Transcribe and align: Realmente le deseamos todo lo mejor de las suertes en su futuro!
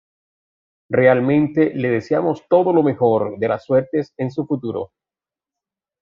Realmente 0.89 1.75
le 1.75 1.89
deseamos 1.91 2.47
todo 2.49 2.73
lo 2.73 2.81
mejor 2.81 3.37
de 3.37 3.47
las 3.47 3.63
suertes 3.63 4.15
en 4.17 4.31
su 4.31 4.47
futuro! 4.47 4.93